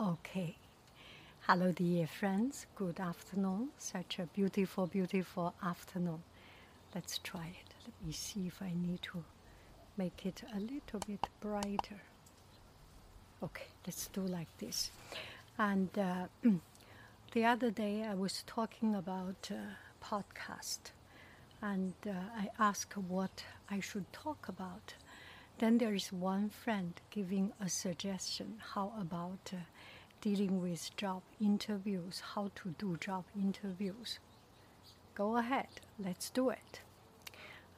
[0.00, 0.54] Okay.
[1.40, 2.66] Hello, dear friends.
[2.76, 3.70] Good afternoon.
[3.78, 6.22] Such a beautiful, beautiful afternoon.
[6.94, 7.74] Let's try it.
[7.84, 9.24] Let me see if I need to
[9.96, 12.00] make it a little bit brighter.
[13.42, 14.92] Okay, let's do like this.
[15.58, 16.26] And uh,
[17.32, 19.56] the other day I was talking about uh,
[20.00, 20.92] podcast,
[21.60, 24.94] and uh, I asked what I should talk about.
[25.58, 28.60] Then there is one friend giving a suggestion.
[28.74, 29.56] How about uh,
[30.20, 32.22] dealing with job interviews?
[32.34, 34.18] How to do job interviews?
[35.14, 36.80] Go ahead, let's do it.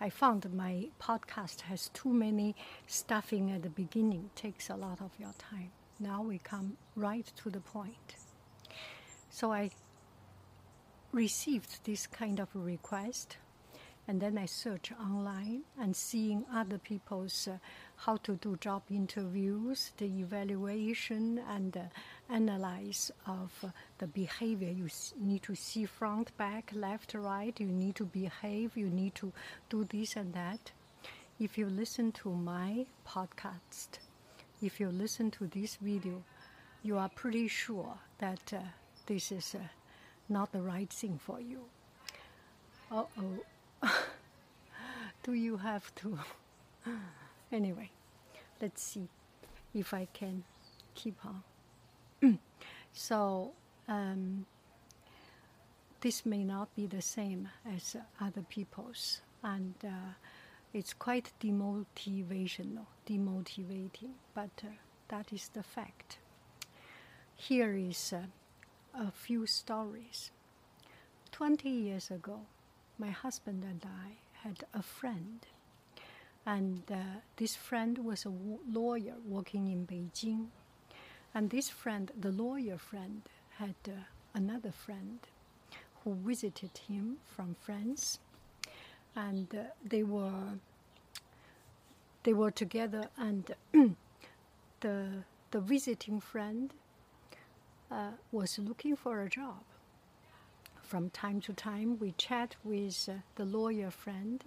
[0.01, 5.11] I found my podcast has too many stuffing at the beginning, takes a lot of
[5.19, 5.73] your time.
[5.99, 8.17] Now we come right to the point.
[9.29, 9.71] So I
[11.13, 13.37] received this kind of request
[14.11, 17.59] and then I search online and seeing other people's uh,
[17.95, 21.83] how to do job interviews, the evaluation and uh,
[22.29, 24.69] analyze of uh, the behavior.
[24.69, 27.55] You need to see front, back, left, right.
[27.61, 28.77] You need to behave.
[28.77, 29.33] You need to
[29.69, 30.73] do this and that.
[31.39, 34.01] If you listen to my podcast,
[34.61, 36.25] if you listen to this video,
[36.83, 38.59] you are pretty sure that uh,
[39.07, 39.63] this is uh,
[40.29, 41.61] not the right thing for you.
[42.91, 43.45] Uh oh.
[45.23, 46.19] do you have to?
[47.53, 47.91] anyway,
[48.61, 49.09] let's see
[49.75, 50.45] if I can
[50.95, 52.39] keep on.
[52.93, 53.53] so,
[53.89, 54.47] um,
[56.01, 60.15] this may not be the same as other people's, and uh,
[60.73, 64.69] it's quite demotivational, demotivating, but uh,
[65.09, 66.19] that is the fact.
[67.37, 68.23] Here is uh,
[68.95, 70.31] a few stories.
[71.33, 72.41] Twenty years ago,
[73.01, 75.47] my husband and I had a friend.
[76.45, 78.33] And uh, this friend was a
[78.71, 80.47] lawyer working in Beijing.
[81.35, 83.23] And this friend, the lawyer friend,
[83.59, 83.93] had uh,
[84.35, 85.21] another friend
[86.05, 88.19] who visited him from France.
[89.17, 90.59] And uh, they were
[92.23, 93.55] they were together and
[94.81, 96.75] the the visiting friend
[97.91, 99.65] uh, was looking for a job
[100.91, 104.43] from time to time we chat with uh, the lawyer friend,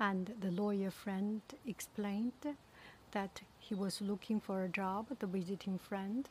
[0.00, 2.32] and the lawyer friend explained
[3.12, 6.28] that he was looking for a job, the visiting friend.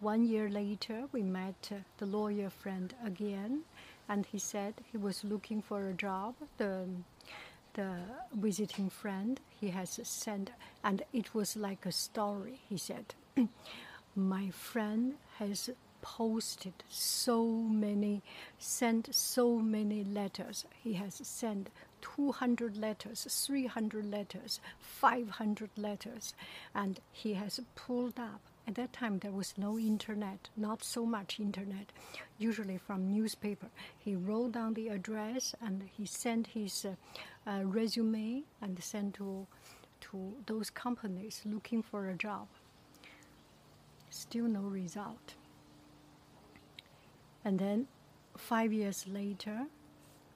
[0.00, 3.62] One year later, we met uh, the lawyer friend again,
[4.10, 6.34] and he said he was looking for a job.
[6.58, 6.84] The
[7.72, 7.96] the
[8.34, 10.50] visiting friend he has sent,
[10.84, 12.60] and it was like a story.
[12.68, 13.14] He said,
[14.14, 15.70] "My friend has
[16.02, 18.22] posted so many,
[18.58, 20.64] sent so many letters.
[20.82, 21.70] He has sent
[22.02, 26.34] 200 letters, 300 letters, 500 letters,
[26.74, 28.40] and he has pulled up.
[28.68, 31.92] At that time, there was no internet, not so much internet,
[32.38, 33.68] usually from newspaper.
[33.98, 36.94] He wrote down the address and he sent his uh,
[37.48, 39.46] uh, resume and sent to
[39.98, 42.46] to those companies looking for a job.
[44.10, 45.34] Still no result.
[47.46, 47.86] And then
[48.36, 49.66] five years later,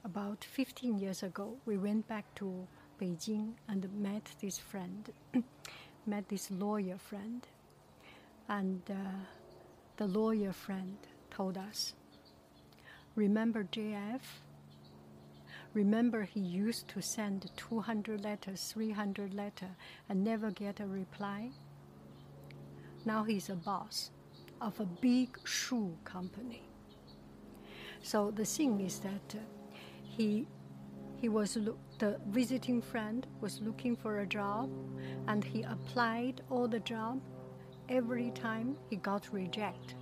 [0.04, 2.68] about 15 years ago, we went back to
[3.02, 5.10] Beijing and met this friend,
[6.06, 7.44] met this lawyer friend.
[8.48, 8.94] And uh,
[9.96, 10.98] the lawyer friend
[11.32, 11.94] told us,
[13.16, 14.20] Remember JF?
[15.74, 19.74] Remember he used to send 200 letters, 300 letters,
[20.08, 21.50] and never get a reply?
[23.04, 24.12] Now he's a boss
[24.60, 26.69] of a big shoe company.
[28.02, 29.38] So the thing is that uh,
[30.02, 30.47] he
[31.20, 31.58] he was
[31.99, 34.70] the visiting friend was looking for a job,
[35.29, 37.20] and he applied all the job.
[37.88, 39.94] every time he got reject,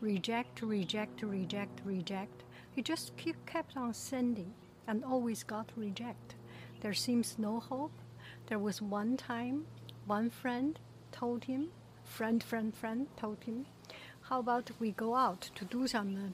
[0.00, 2.44] reject, reject, reject, reject.
[2.72, 4.52] He just keep, kept on sending
[4.86, 6.34] and always got reject.
[6.80, 7.92] There seems no hope.
[8.46, 9.66] There was one time,
[10.06, 10.78] one friend
[11.12, 11.68] told him,
[12.04, 13.66] friend, friend, friend told him,
[14.22, 16.28] how about we go out to do some, uh,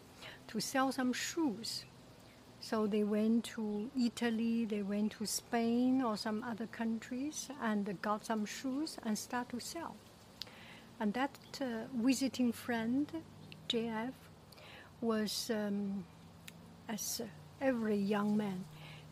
[0.49, 1.84] to sell some shoes.
[2.61, 8.26] So they went to Italy, they went to Spain or some other countries and got
[8.26, 9.96] some shoes and start to sell.
[10.99, 11.31] And that
[11.61, 13.11] uh, visiting friend,
[13.69, 14.12] JF,
[15.00, 16.05] was, um,
[16.88, 17.23] as
[17.61, 18.64] every young man,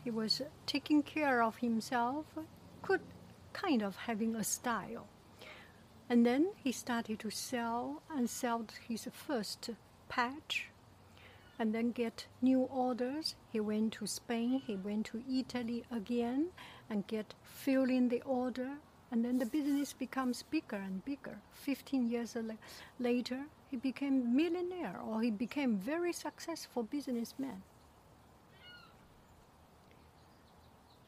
[0.04, 2.26] he was taking care of himself,
[2.82, 3.00] could
[3.54, 5.06] kind of having a style.
[6.10, 9.70] And then he started to sell and sell his first
[10.08, 10.68] patch
[11.58, 13.34] and then get new orders.
[13.50, 16.48] He went to Spain, he went to Italy again
[16.88, 18.70] and get filling the order.
[19.10, 21.38] And then the business becomes bigger and bigger.
[21.52, 22.36] 15 years
[23.00, 27.62] later, he became millionaire or he became very successful businessman.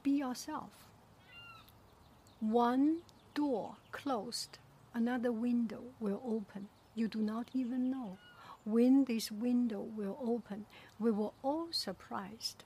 [0.03, 0.71] Be yourself.
[2.41, 2.99] One
[3.35, 4.59] door closed,
[4.95, 6.69] another window will open.
[6.95, 8.17] You do not even know
[8.71, 10.67] when this window will open,
[10.99, 12.65] we were all surprised.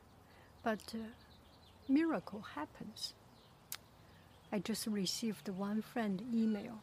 [0.63, 0.99] But uh,
[1.89, 3.15] miracle happens.
[4.53, 6.81] I just received one friend email,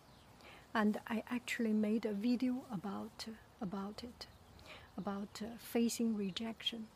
[0.73, 3.31] and I actually made a video about uh,
[3.62, 4.27] about it,
[4.97, 6.88] about uh, facing rejection.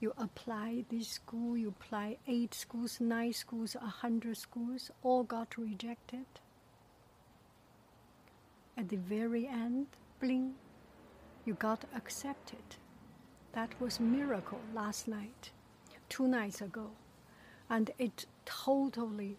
[0.00, 5.56] You apply this school, you apply eight schools, nine schools, a hundred schools, all got
[5.56, 6.26] rejected.
[8.76, 9.86] At the very end,
[10.20, 10.54] bling,
[11.46, 12.76] you got accepted.
[13.52, 15.50] That was miracle last night,
[16.08, 16.90] two nights ago,
[17.70, 19.36] and it totally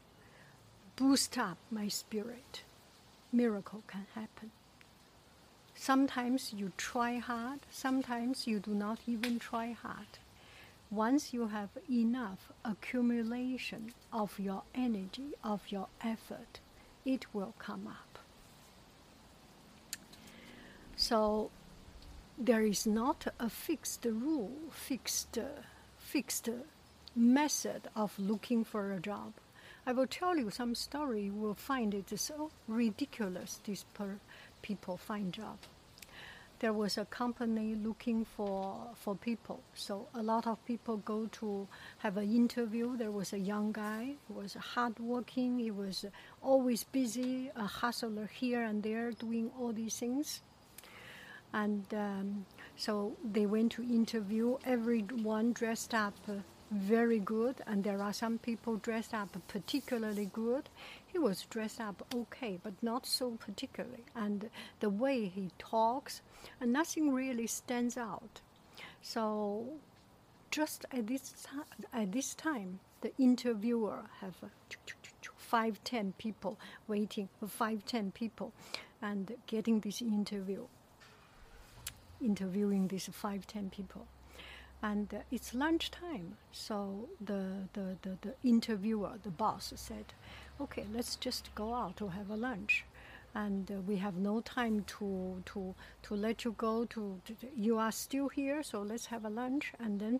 [0.96, 2.64] boosted up my spirit.
[3.32, 4.52] Miracle can happen.
[5.76, 10.18] Sometimes you try hard, sometimes you do not even try hard.
[10.90, 16.62] Once you have enough accumulation of your energy, of your effort,
[17.06, 18.20] it will come up.
[20.96, 21.52] So
[22.38, 25.40] there is not a fixed rule, fixed,
[25.98, 26.50] fixed
[27.16, 29.34] method of looking for a job.
[29.88, 31.24] I will tell you some story.
[31.24, 33.60] You will find it so ridiculous.
[33.64, 33.86] These
[34.62, 35.58] people find job.
[36.60, 41.68] There was a company looking for for people, so a lot of people go to
[42.00, 42.98] have an interview.
[42.98, 45.60] There was a young guy who was hardworking.
[45.60, 46.06] He was
[46.42, 50.42] always busy, a hustler here and there, doing all these things
[51.64, 52.46] and um,
[52.76, 54.58] so they went to interview.
[54.64, 56.34] Everyone dressed up uh,
[56.72, 57.62] very good.
[57.66, 60.70] And there are some people dressed up particularly good.
[61.06, 64.04] He was dressed up okay but not so particularly.
[64.16, 64.50] And
[64.80, 66.22] the way he talks
[66.62, 68.42] and nothing really stands out.
[69.02, 69.66] So
[70.52, 71.48] just at this,
[71.94, 74.48] at this time the interviewer have uh,
[75.36, 78.52] five ten people waiting five ten people
[79.02, 80.66] and getting this interview
[82.22, 84.08] interviewing these five, ten people.
[84.82, 90.14] And uh, it's lunchtime, so the, the, the, the, interviewer, the boss, said,
[90.62, 92.86] Okay, let's just go out to have a lunch.
[93.34, 96.86] And uh, we have no time to, to, to let you go.
[96.86, 99.74] To, to, You are still here, so let's have a lunch.
[99.80, 100.20] And then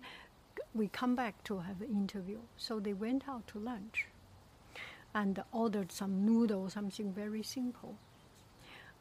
[0.74, 2.40] we come back to have an interview.
[2.58, 4.08] So they went out to lunch
[5.14, 7.96] and ordered some noodles, something very simple.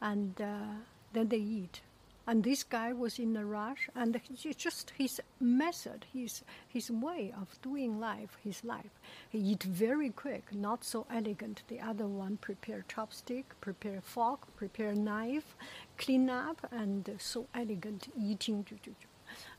[0.01, 0.77] And uh,
[1.13, 1.81] then they eat
[2.27, 4.21] and this guy was in a rush, and
[4.57, 9.01] just his method, his his way of doing life, his life.
[9.29, 11.63] He eat very quick, not so elegant.
[11.69, 15.55] The other one prepare chopstick, prepare fork, prepare knife,
[15.99, 18.67] clean up, and so elegant eating.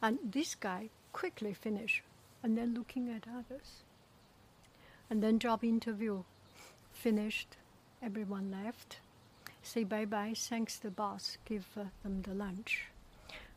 [0.02, 2.04] And this guy quickly finish,
[2.44, 3.84] and then looking at others.
[5.10, 6.24] And then job interview
[6.92, 7.56] finished,
[8.02, 9.00] everyone left
[9.68, 12.86] say bye bye, thanks the boss, give uh, them the lunch.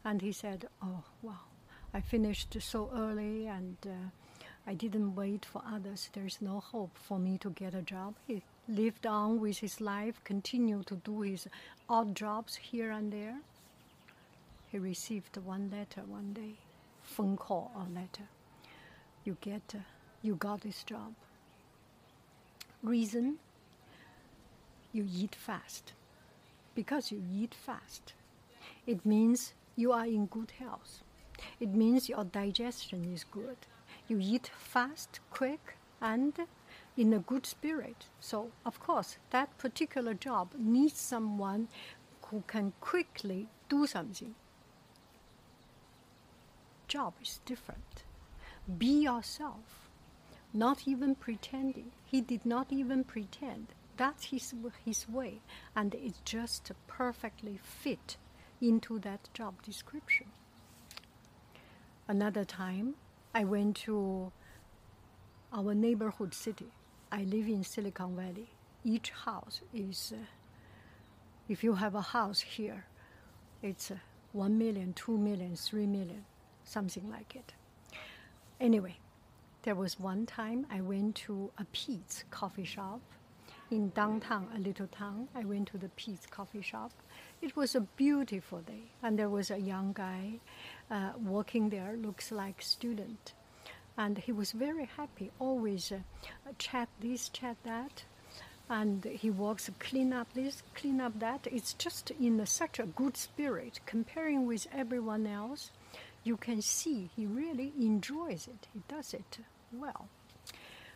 [0.05, 1.47] And he said, Oh, wow,
[1.95, 4.09] I finished so early and uh,
[4.67, 6.11] I didn't wait for others.
[6.13, 8.15] There's no hope for me to get a job.
[8.27, 11.47] He lived on with his life, continued to do his
[11.89, 13.37] odd jobs here and there.
[14.73, 16.55] He received one letter one day,
[17.03, 18.29] phone call or letter.
[19.25, 19.79] You get, uh,
[20.23, 21.15] you got this job.
[22.83, 23.37] Reason,
[24.93, 25.93] you eat fast
[26.81, 28.15] because you eat fast.
[28.87, 31.03] It means you are in good health.
[31.61, 33.59] It means your digestion is good.
[34.09, 36.33] You eat fast, quick, and
[36.97, 38.07] in a good spirit.
[38.19, 41.69] So, of course, that particular job needs someone
[42.29, 44.35] who can quickly do something.
[46.89, 48.05] Job is different.
[48.79, 49.91] Be yourself,
[50.55, 51.93] not even pretending.
[52.07, 53.67] He did not even pretend.
[54.01, 55.43] That's his, his way,
[55.77, 58.17] and it just perfectly fit
[58.59, 60.29] into that job description.
[62.09, 62.95] Another time,
[63.35, 64.33] I went to
[65.53, 66.73] our neighborhood city.
[67.13, 68.49] I live in Silicon Valley.
[68.85, 70.25] Each house is, uh,
[71.47, 72.87] if you have a house here,
[73.63, 73.97] it's uh,
[74.33, 76.25] 1 million, 2 million, 3 million,
[76.65, 77.53] something like it.
[78.59, 78.97] Anyway,
[79.65, 83.03] there was one time I went to a Peet's coffee shop
[83.71, 85.29] in downtown, a little town.
[85.35, 86.93] I went to the Peet's coffee shop.
[87.41, 90.41] It was a beautiful day, and there was a young guy
[90.91, 93.35] uh, working there, looks like student,
[93.97, 95.31] and he was very happy.
[95.39, 95.99] Always uh,
[96.59, 98.05] chat this, chat that,
[98.69, 101.47] and he walks clean up this, clean up that.
[101.51, 103.81] It's just in a, such a good spirit.
[103.87, 105.71] Comparing with everyone else,
[106.25, 108.69] you can see he really enjoys it.
[108.73, 109.39] He does it
[109.73, 110.09] well.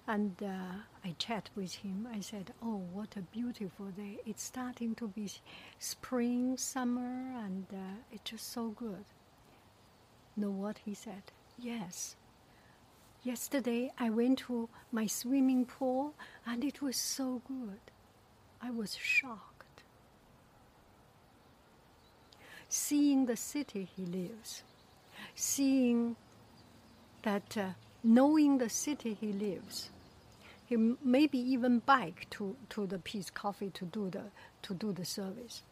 [0.06, 2.06] And uh, I chat with him.
[2.12, 4.18] I said, "Oh, what a beautiful day!
[4.26, 5.30] It's starting to be
[5.78, 9.04] spring, summer, and uh, it's just so good."
[10.37, 11.23] Know what he said?
[11.58, 12.16] Yes.
[13.23, 16.12] Yesterday I went to my swimming pool
[16.46, 17.80] and it was so good.
[18.61, 19.82] I was shocked.
[22.68, 24.62] Seeing the city he lives,
[25.34, 26.16] seeing
[27.23, 27.70] that, uh,
[28.02, 29.90] knowing the city he lives,
[30.66, 34.25] he maybe even bike to, to the Peet's Coffee to do the
[34.62, 35.62] to do the service.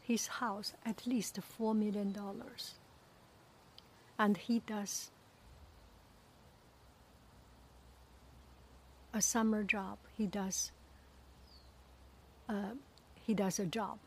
[0.00, 2.74] His house at least four million dollars.
[4.18, 5.10] And he does
[9.12, 9.98] a summer job.
[10.16, 10.72] He does
[12.48, 12.74] uh,
[13.24, 13.98] he does a job.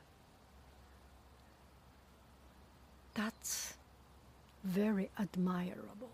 [3.14, 3.74] That's
[4.64, 6.12] very admirable.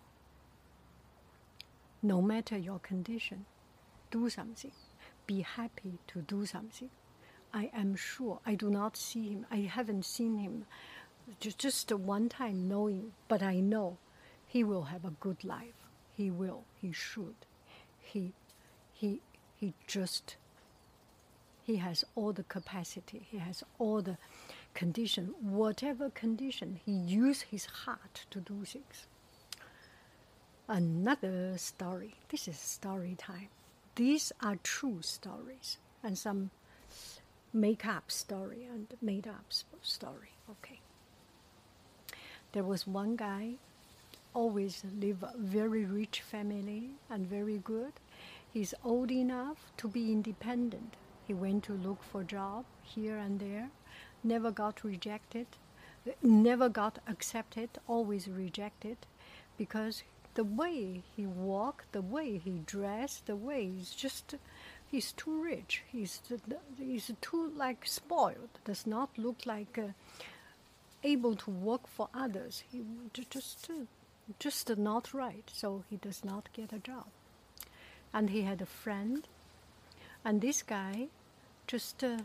[2.01, 3.45] No matter your condition,
[4.13, 4.71] do something.
[5.25, 6.89] Be happy to do something.
[7.53, 9.45] I am sure I do not see him.
[9.51, 10.65] I haven't seen him
[11.39, 13.97] just, just one time knowing, but I know
[14.45, 15.79] he will have a good life.
[16.15, 16.63] He will.
[16.81, 17.35] He should.
[17.99, 18.33] He,
[18.93, 19.21] he,
[19.55, 20.35] he just.
[21.63, 23.25] He has all the capacity.
[23.31, 24.17] He has all the
[24.73, 25.33] condition.
[25.41, 29.07] Whatever condition, he use his heart to do things.
[30.67, 32.15] Another story.
[32.29, 33.49] This is story time.
[33.95, 36.49] These are true stories and some
[37.53, 39.45] make up story and made up
[39.83, 40.31] story.
[40.49, 40.79] Okay.
[42.53, 43.53] There was one guy,
[44.33, 47.93] always live a very rich family and very good.
[48.51, 50.95] He's old enough to be independent.
[51.27, 53.69] He went to look for job here and there,
[54.23, 55.47] never got rejected,
[56.21, 58.97] never got accepted, always rejected,
[59.57, 60.03] because
[60.35, 64.35] the way he walked, the way he dressed, the way he's just,
[64.89, 65.83] he's too rich.
[65.91, 66.21] He's
[66.77, 68.49] he's too like spoiled.
[68.65, 69.93] Does not look like uh,
[71.03, 72.63] able to work for others.
[72.71, 72.81] He
[73.29, 73.69] just
[74.39, 75.49] just not right.
[75.51, 77.05] So he does not get a job.
[78.13, 79.27] And he had a friend,
[80.23, 81.07] and this guy,
[81.67, 82.17] just uh,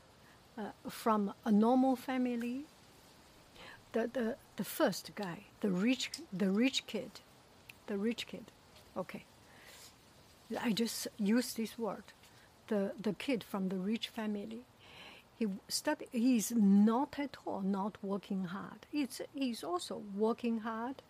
[0.59, 2.65] uh, from a normal family.
[3.93, 7.11] The, the, the first guy, the rich, the rich kid,
[7.89, 8.53] the rich kid.
[8.97, 9.25] Okay.
[10.61, 12.05] I just use this word.
[12.69, 14.61] The, the kid from the rich family.
[15.39, 18.87] He study, he's not at all not working hard.
[18.93, 21.03] It's, he's also working hard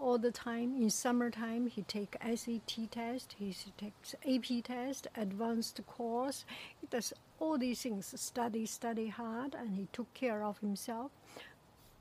[0.00, 0.76] all the time.
[0.76, 6.44] In summertime, he takes SAT test, he takes AP test, advanced course.
[6.80, 11.10] He does all these things, study, study hard, and he took care of himself.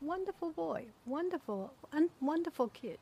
[0.01, 2.99] Wonderful boy, wonderful, and wonderful kid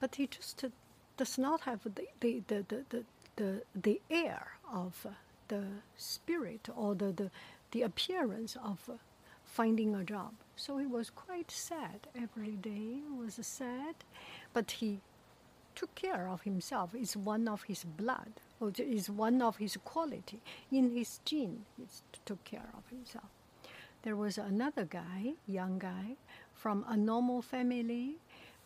[0.00, 0.64] but he just
[1.16, 3.04] does not have the, the, the, the, the,
[3.36, 5.10] the, the air of uh,
[5.48, 5.64] the
[5.96, 7.30] spirit or the, the,
[7.72, 8.94] the appearance of uh,
[9.44, 10.32] finding a job.
[10.56, 13.94] So he was quite sad every day, was sad,
[14.52, 15.00] but he
[15.74, 16.90] took care of himself.
[16.94, 20.40] It's one of his blood, or is one of his quality.
[20.70, 21.84] In his gene, he
[22.24, 23.30] took care of himself.
[24.02, 26.16] There was another guy, young guy,
[26.54, 28.16] from a normal family,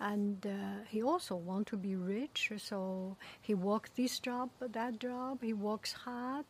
[0.01, 5.39] and uh, he also want to be rich so he works this job that job.
[5.43, 6.47] He works hard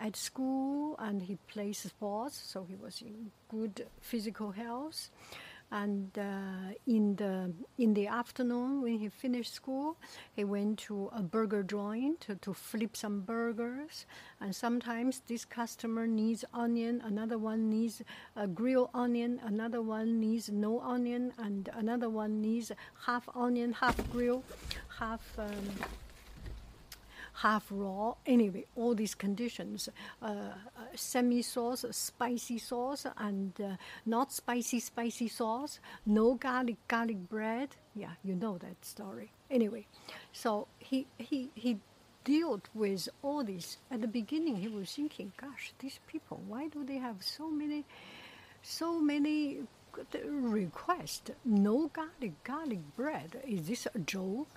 [0.00, 5.10] at school and he plays sports so he was in good physical health
[5.70, 9.98] And uh, in the in the afternoon, when he finished school,
[10.34, 14.06] he went to a burger joint to, to flip some burgers.
[14.40, 18.02] And sometimes this customer needs onion, another one needs
[18.34, 22.72] a grilled onion, another one needs no onion, and another one needs
[23.04, 24.42] half onion, half grill,
[24.98, 25.20] half.
[25.38, 25.52] Um,
[27.42, 28.14] half raw.
[28.26, 29.88] Anyway, all these conditions
[30.22, 30.52] uh, uh,
[30.94, 33.76] semi sauce, spicy sauce, and uh,
[34.06, 37.68] not spicy, spicy sauce, no garlic, garlic bread.
[37.94, 39.30] Yeah, you know that story.
[39.50, 39.86] Anyway,
[40.32, 41.78] so he, he, he
[42.24, 43.78] dealt with all this.
[43.90, 47.84] At the beginning, he was thinking, gosh, these people, why do they have so many,
[48.62, 49.58] so many
[50.24, 51.30] requests?
[51.44, 53.40] No garlic, garlic bread.
[53.46, 54.48] Is this a joke?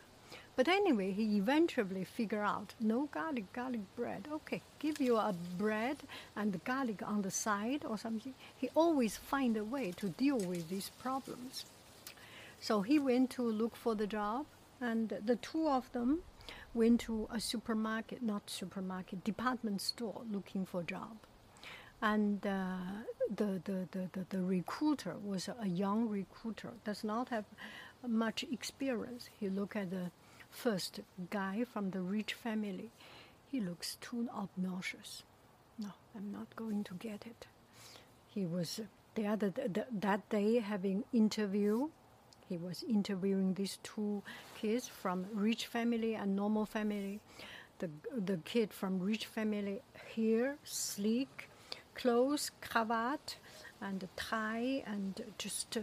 [0.62, 4.28] But anyway, he eventually figured out no garlic, garlic bread.
[4.32, 5.98] Okay, give you a bread
[6.36, 8.36] and garlic on the side or something.
[8.56, 11.66] He always find a way to deal with these problems.
[12.60, 14.46] So he went to look for the job,
[14.80, 16.20] and the two of them
[16.76, 21.18] went to a supermarket, not supermarket, department store looking for a job.
[22.04, 22.76] And uh,
[23.36, 27.46] the, the, the, the, the recruiter was a young recruiter, does not have
[28.08, 29.32] much experience.
[29.40, 30.12] He looked at the
[30.52, 32.92] First, guy from the rich family.
[33.52, 35.24] He looks too obnoxious.
[35.80, 37.48] No, I'm not going to get it.
[38.28, 38.84] He was uh,
[39.16, 41.90] the other the, that day having interview.
[42.48, 44.22] He was interviewing these two
[44.60, 47.20] kids from rich family and normal family.
[47.80, 49.82] The the kid from rich family
[50.14, 51.50] here sleek,
[51.96, 53.38] clothes, cravat,
[53.82, 55.82] and tie, and just uh,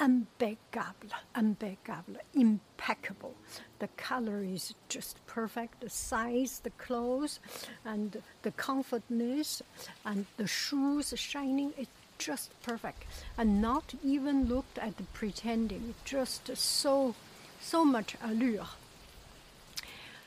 [0.00, 3.34] impeccable, impeccable, impeccable.
[3.78, 7.40] The color is just perfect, the size, the clothes,
[7.84, 9.62] and the comfortness,
[10.04, 11.72] and the shoes shining.
[11.76, 13.04] It's just perfect,
[13.36, 15.94] and not even looked at the pretending.
[16.04, 17.14] Just so,
[17.60, 18.68] so much allure.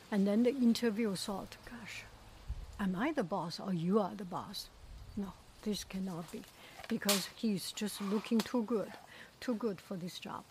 [0.09, 2.03] And then the interview thought, "Gosh,
[2.79, 4.69] am I the boss or you are the boss?"
[5.15, 6.43] No, this cannot be,
[6.87, 8.91] because he's just looking too good
[9.41, 10.43] too good for this job.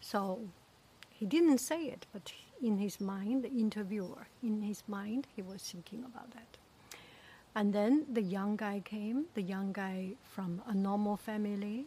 [0.00, 0.40] So
[1.10, 2.32] he didn't say it, but
[2.62, 6.56] in his mind, the interviewer, in his mind, he was thinking about that.
[7.54, 11.86] And then the young guy came, the young guy from a normal family,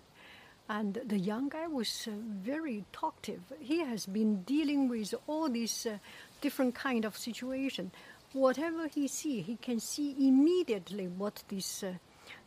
[0.68, 2.12] and the young guy was uh,
[2.44, 3.42] very talkative.
[3.60, 5.98] He has been dealing with all these uh,
[6.42, 7.92] different kind of situation.
[8.34, 11.94] Whatever he see, he can see immediately what this uh,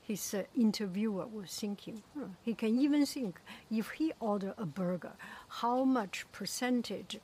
[0.03, 2.03] his uh, interviewer was thinking.
[2.45, 5.12] He can even think if he order a burger,
[5.49, 7.19] how much percentage,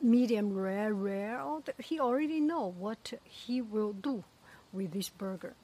[0.00, 1.40] medium rare, rare,
[1.78, 4.24] he already know what he will do
[4.72, 5.54] with this burger.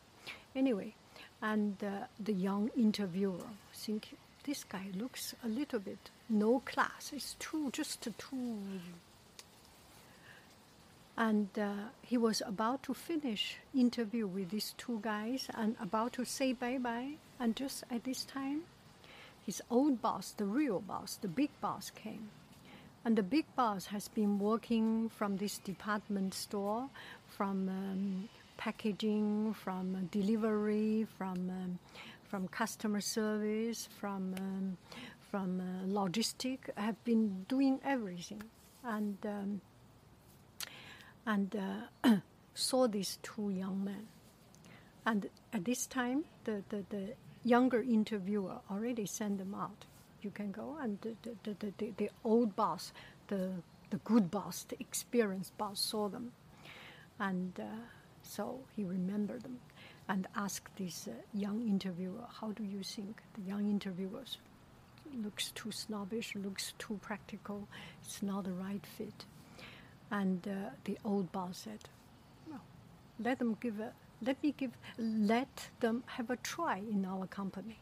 [0.56, 0.94] Anyway,
[1.42, 7.12] and uh, the young interviewer think this guy looks a little bit no class.
[7.12, 8.58] It's too just too
[11.16, 11.72] and uh,
[12.02, 17.14] he was about to finish interview with these two guys and about to say bye-bye.
[17.38, 18.62] And just at this time
[19.44, 22.30] his old boss the real boss the big boss came.
[23.04, 26.88] And the big boss has been working from this department store
[27.28, 31.78] from um, packaging from delivery from um,
[32.28, 34.76] from customer service from um,
[35.30, 38.42] from uh, logistic have been doing everything.
[38.84, 39.60] And um,
[41.26, 41.56] and
[42.04, 42.16] uh,
[42.54, 44.06] saw these two young men.
[45.06, 49.84] And at this time, the, the, the younger interviewer already sent them out.
[50.22, 52.92] You can go, and the, the, the, the, the old boss,
[53.28, 53.50] the,
[53.90, 56.32] the good boss, the experienced boss saw them.
[57.20, 57.64] And uh,
[58.22, 59.58] so he remembered them
[60.08, 63.22] and asked this uh, young interviewer, How do you think?
[63.34, 64.24] The young interviewer
[65.22, 67.68] looks too snobbish, looks too practical,
[68.02, 69.26] it's not the right fit.
[70.14, 71.88] And uh, the old boss said,
[73.18, 77.78] let them give a, let me give, let them have a try in our company.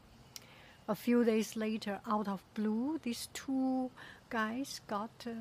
[0.89, 3.91] A few days later, out of blue, these two
[4.31, 5.33] guys got uh,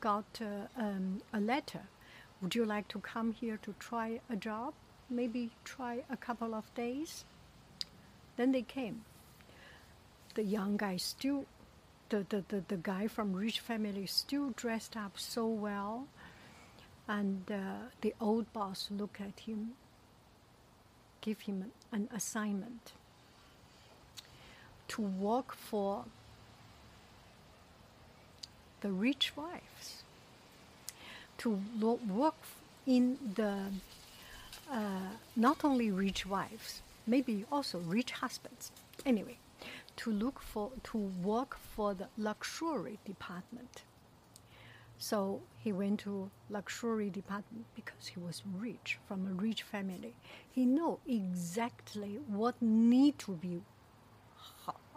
[0.00, 1.82] got uh, um, a letter.
[2.40, 4.72] Would you like to come here to try a job?
[5.10, 7.26] Maybe try a couple of days.
[8.36, 9.04] Then they came.
[10.34, 11.44] The young guy still,
[12.08, 16.06] the, the, the, the guy from rich family still dressed up so well
[17.10, 19.72] and uh, the old boss look at him,
[21.20, 22.92] give him an assignment
[24.86, 26.04] to work for
[28.80, 30.04] the rich wives,
[31.38, 31.60] to
[32.08, 32.36] work
[32.86, 33.56] in the
[34.70, 38.70] uh, not only rich wives, maybe also rich husbands.
[39.04, 39.36] Anyway,
[39.96, 43.82] to look for to work for the luxury department.
[45.02, 50.14] So he went to luxury department because he was rich from a rich family.
[50.50, 53.62] He know exactly what need to be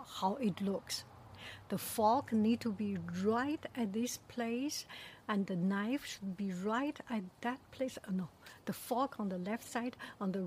[0.05, 1.05] how, it looks.
[1.69, 4.85] The fork need to be right at this place,
[5.29, 7.97] and the knife should be right at that place.
[8.05, 8.27] Uh, no,
[8.65, 10.45] the fork on the left side, on the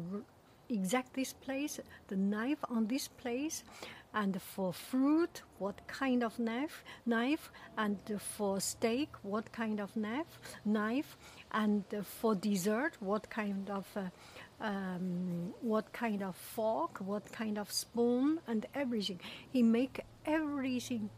[0.69, 3.65] exact this place, the knife on this place,
[4.17, 10.41] and for fruit, what kind of knife, knife, and for steak, what kind of knife,
[10.65, 11.19] knife,
[11.53, 17.71] and for dessert, what kind of, uh, um, what kind of fork, what kind of
[17.71, 19.21] spoon, and everything.
[19.53, 21.11] He make everything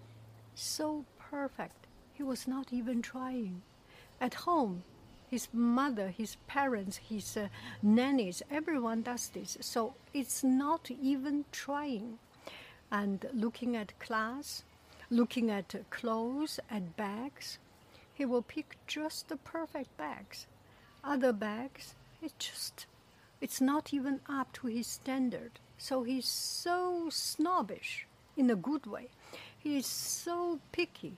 [0.57, 1.87] so perfect.
[2.15, 3.63] He was not even trying.
[4.21, 4.83] At home,
[5.31, 7.47] his mother, his parents, his uh,
[7.81, 9.57] nannies, everyone does this.
[9.61, 12.19] So it's not even trying.
[12.91, 14.65] And looking at class,
[15.11, 17.59] looking at clothes and bags,
[18.15, 20.47] he will pick just the perfect bags.
[21.05, 22.87] Other bags, it just,
[23.41, 25.53] it's not even up to his standard.
[25.77, 29.09] So he's so snobbish in a good way.
[29.59, 31.17] He is so picky.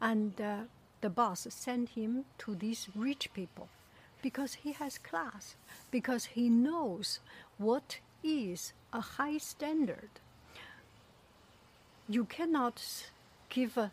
[0.00, 0.56] And uh,
[1.00, 3.68] the boss sent him to these rich people
[4.20, 5.56] because he has class,
[5.90, 7.20] because he knows
[7.58, 10.10] what is a high standard.
[12.08, 12.82] You cannot
[13.48, 13.92] give a,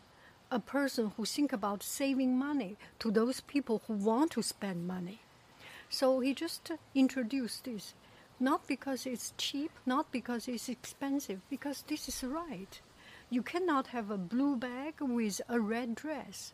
[0.50, 5.20] a person who think about saving money to those people who want to spend money.
[5.88, 7.94] So he just introduced this,
[8.38, 12.80] not because it's cheap, not because it's expensive, because this is right.
[13.30, 16.52] You cannot have a blue bag with a red dress.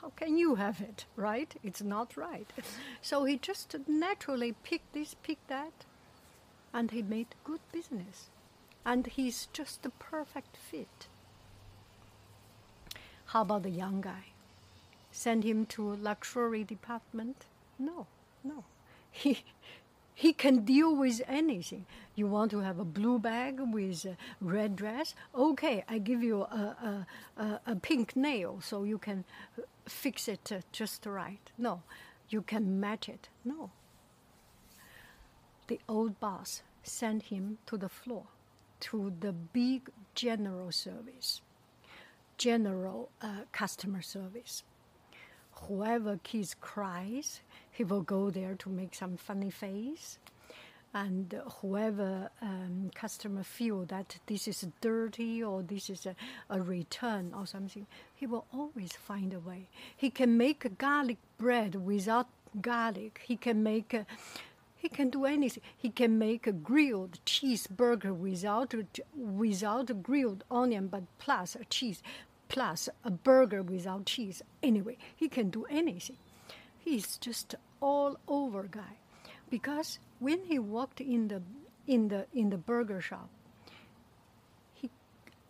[0.00, 1.54] How can you have it, right?
[1.62, 2.50] It's not right.
[3.02, 5.72] So he just naturally picked this, picked that,
[6.72, 8.30] and he made good business.
[8.84, 11.08] And he's just the perfect fit.
[13.26, 14.26] How about the young guy?
[15.10, 17.46] Send him to luxury department?
[17.78, 18.06] No,
[18.42, 18.64] no.
[19.10, 19.44] He
[20.14, 21.86] he can deal with anything.
[22.14, 25.14] You want to have a blue bag with a red dress?
[25.34, 29.24] Okay, I give you a, a, a, a pink nail so you can
[29.86, 31.50] fix it uh, just right.
[31.58, 31.82] No,
[32.28, 33.28] you can match it.
[33.44, 33.70] No.
[35.66, 38.26] The old boss sent him to the floor,
[38.80, 41.40] to the big general service,
[42.38, 44.62] general uh, customer service.
[45.68, 50.18] Whoever kids cries, he will go there to make some funny face
[50.94, 56.14] and whoever um, customer feel that this is dirty or this is a,
[56.48, 59.68] a, return or something, he will always find a way.
[59.96, 62.28] He can make garlic bread without
[62.60, 63.22] garlic.
[63.26, 64.06] He can make a,
[64.84, 65.62] he can do anything.
[65.74, 68.74] He can make a grilled cheeseburger without
[69.16, 72.02] without a grilled onion, but plus a cheese,
[72.48, 74.42] plus a burger without cheese.
[74.62, 76.18] Anyway, he can do anything.
[76.78, 78.98] He's just all over guy,
[79.48, 81.40] because when he walked in the
[81.86, 83.30] in the in the burger shop,
[84.74, 84.90] he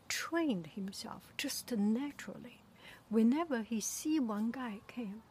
[0.09, 2.61] trained himself just naturally.
[3.09, 5.25] Whenever he see one guy came,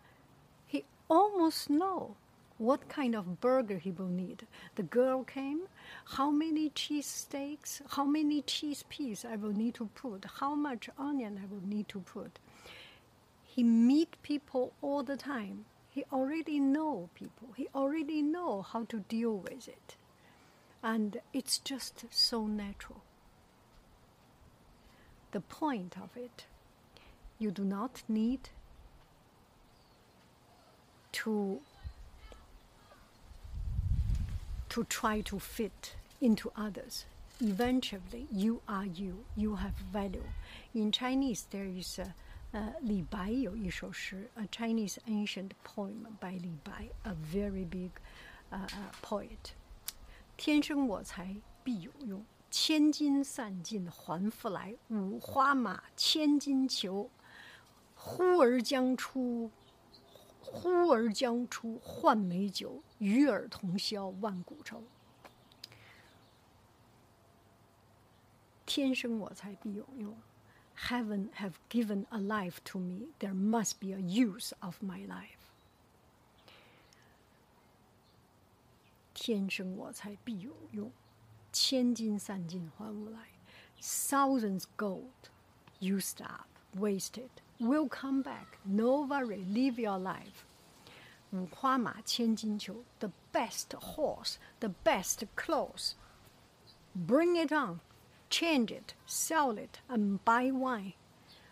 [0.67, 2.17] he almost know
[2.57, 4.47] what kind of burger he will need.
[4.75, 5.61] The girl came,
[6.05, 10.89] how many cheese steaks, how many cheese pieces I will need to put, how much
[10.97, 12.39] onion I will need to put.
[13.43, 17.49] He meet people all the time he already know people.
[17.55, 19.95] He already know how to deal with it.
[20.81, 23.03] And it's just so natural.
[25.33, 26.45] The point of it,
[27.37, 28.49] you do not need
[31.11, 31.61] to
[34.72, 37.04] to try to fit into others.
[37.40, 39.24] Eventually, you are you.
[39.36, 40.24] You have value.
[40.72, 42.14] In Chinese, there is a
[42.50, 47.90] 呃，李白有一首诗，a Chinese ancient poem by 李白，a very big
[48.48, 49.52] 呃、uh, poet。
[50.38, 54.74] 天生我材必有用，千金散尽还复来。
[54.88, 57.10] 五花马，千金裘，
[57.94, 59.50] 呼儿将出，
[60.53, 64.83] 呼儿将出换美酒，与尔同销万古愁。
[68.67, 70.15] 天生我材必有用。
[70.77, 75.49] heaven have given a life to me, there must be a use of my life.
[79.13, 80.91] 天生我材必有用，
[81.51, 83.29] 千金散尽还无来。
[83.81, 85.29] Thousands gold
[85.79, 87.29] used up, wasted,
[87.62, 88.58] will come back.
[88.64, 90.44] No worry, live your life.
[91.32, 95.94] 五花马，千金裘，the best horse, the best clothes.
[96.94, 97.80] Bring it on
[98.30, 100.94] change it, sell it, and buy wine,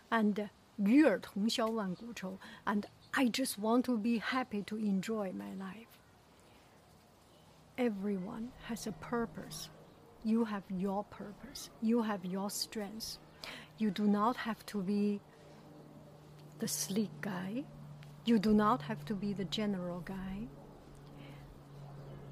[0.09, 5.87] and 与尔同销万古愁, and I just want to be happy to enjoy my life.
[7.77, 9.69] Everyone has a purpose.
[10.23, 11.69] You have your purpose.
[11.81, 13.17] You have your strengths.
[13.77, 15.19] You do not have to be
[16.62, 17.64] the sleek guy.
[18.24, 20.46] You do not have to be the general guy.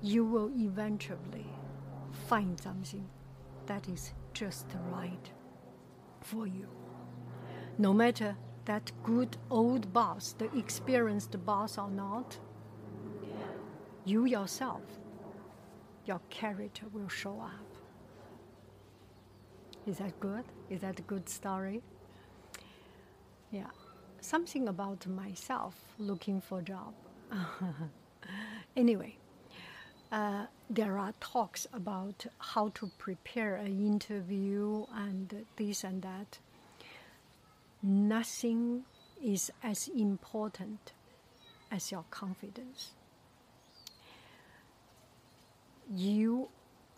[0.03, 1.49] You will eventually
[2.29, 3.09] find something
[3.67, 5.29] that is just right
[6.21, 6.69] for you.
[7.77, 12.39] No matter that good old boss, the experienced boss or not,
[14.05, 14.85] you yourself,
[16.07, 17.69] your character will show up.
[19.89, 20.45] Is that good?
[20.69, 21.83] Is that a good story?
[23.51, 23.80] Yeah.
[24.21, 26.95] Something about myself looking for a job.
[28.77, 29.17] anyway,
[30.13, 36.39] uh, there are talks about how to prepare an interview and this and that.
[37.83, 38.85] Nothing
[39.23, 40.93] is as important
[41.71, 42.91] as your confidence.
[45.89, 46.49] You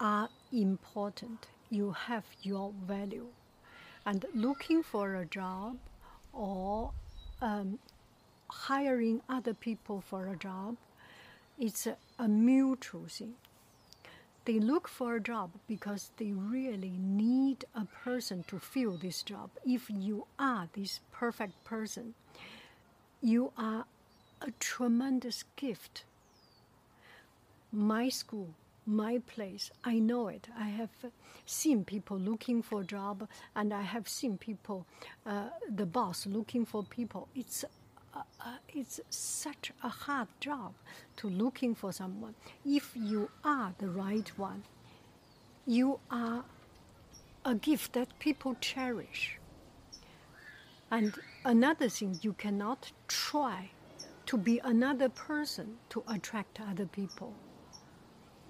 [0.01, 1.47] are important.
[1.71, 3.29] You have your value.
[4.05, 5.79] And looking for a job
[6.33, 6.93] or
[7.43, 7.79] um,
[8.49, 10.77] hiring other people for a job,
[11.59, 13.35] it's a, a mutual thing.
[14.45, 19.51] They look for a job because they really need a person to fill this job.
[19.65, 22.15] If you are this perfect person,
[23.21, 23.85] you are
[24.41, 26.05] a tremendous gift.
[27.71, 28.49] My school,
[28.87, 30.49] my place, I know it.
[30.59, 30.91] I have
[31.47, 34.87] seen people looking for job, and I have seen people,
[35.25, 37.29] uh, the boss looking for people.
[37.35, 37.65] It's
[38.15, 40.75] uh, uh, it's such a hard job
[41.17, 42.35] to looking for someone.
[42.65, 44.65] If you are the right one,
[45.67, 46.45] you are
[47.45, 49.39] a gift that people cherish.
[50.91, 51.15] And
[51.45, 53.71] another thing, you cannot try
[54.27, 57.33] to be another person to attract other people.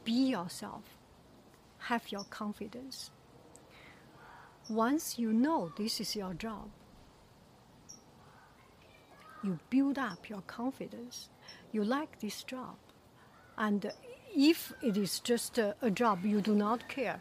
[0.04, 0.82] Be yourself.
[1.78, 3.10] Have your confidence.
[4.68, 6.68] Once you know this is your job,
[9.42, 11.28] you build up your confidence.
[11.72, 12.76] You like this job.
[13.58, 13.92] And
[14.34, 17.20] if it is just a, a, job you do not care,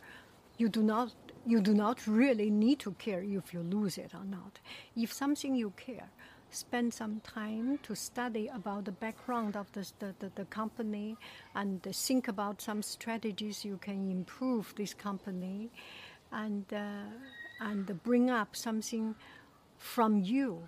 [0.57, 1.13] you do not
[1.45, 4.59] you do not really need to care if you lose it or not.
[4.95, 6.09] If something you care,
[6.51, 11.17] spend some time to study about the background of the, the, the, the company
[11.55, 15.69] and think about some strategies you can improve this company
[16.31, 17.03] and, uh,
[17.61, 19.15] and bring up something
[19.77, 20.67] from you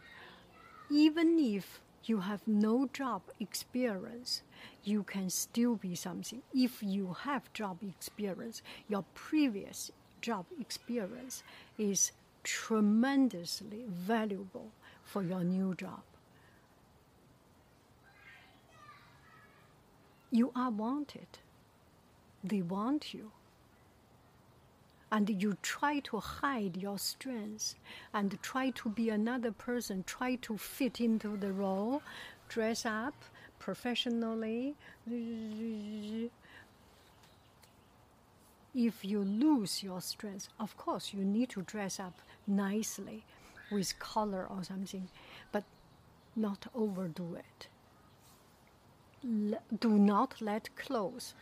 [0.90, 4.44] even if you have no job experience,
[4.84, 6.42] you can still be something.
[6.54, 9.92] If you have job experience, your previous
[10.22, 11.44] job experience
[11.78, 12.12] is
[12.44, 14.72] tremendously valuable
[15.04, 16.02] for your new job.
[20.32, 21.28] You are wanted.
[22.44, 23.32] They want you
[25.14, 27.76] and you try to hide your strengths
[28.16, 32.02] and try to be another person, try to fit into the role,
[32.50, 33.14] dress up
[33.60, 34.74] professionally.
[38.74, 43.24] If you lose your strength, of course, you need to dress up nicely
[43.74, 45.10] with color or something,
[45.52, 45.64] but
[46.36, 47.68] not overdo it.
[49.80, 51.34] do not let clothes,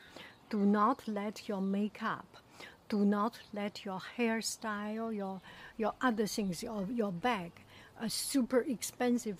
[0.50, 2.38] do not let your makeup
[2.92, 5.40] do not let your hairstyle, your
[5.78, 7.52] your other things, your your bag,
[8.02, 9.38] a super expensive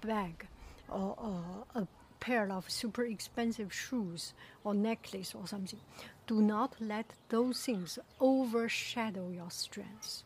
[0.00, 0.48] bag,
[0.88, 1.86] or, or a
[2.18, 5.78] pair of super expensive shoes or necklace or something.
[6.26, 10.24] Do not let those things overshadow your strengths.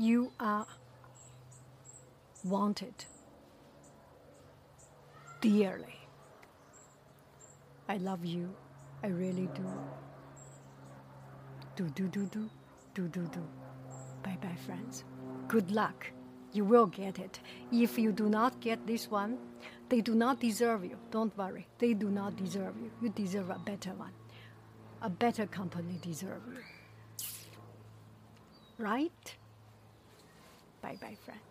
[0.00, 0.66] You are
[2.42, 3.04] wanted
[5.42, 6.00] dearly.
[7.86, 8.48] I love you.
[9.04, 9.70] I really do.
[11.76, 12.48] Do, do, do, do,
[12.94, 13.46] do, do, do.
[14.22, 15.04] Bye bye, friends.
[15.48, 16.06] Good luck.
[16.54, 17.38] You will get it.
[17.70, 19.36] If you do not get this one,
[19.90, 20.96] they do not deserve you.
[21.10, 21.66] Don't worry.
[21.78, 22.90] They do not deserve you.
[23.02, 24.12] You deserve a better one.
[25.02, 26.62] A better company deserve you.
[28.78, 29.36] Right?
[30.82, 31.49] Bye bye, friends.